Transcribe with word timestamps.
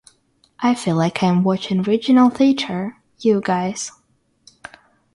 I 0.59 0.73
feel 0.73 0.95
like 0.95 1.21
I'm 1.21 1.43
watching 1.43 1.83
regional 1.83 2.31
theatre, 2.31 2.97
you 3.19 3.39
guys. 3.39 3.91